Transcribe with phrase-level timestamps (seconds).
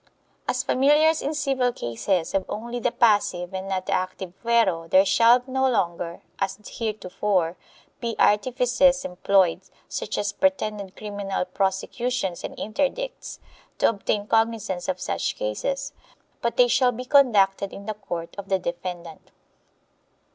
[0.47, 5.05] As familiars in civil cases have only the passive and not the active fuero there
[5.05, 7.55] shall no longer, as heretofore,
[7.99, 13.39] be artifices employed, such as pretended criminal prosecutions and interdicts,
[13.77, 15.93] to obtain cognizance of such cases,
[16.41, 19.29] but they shall be conducted in the court of the defendant.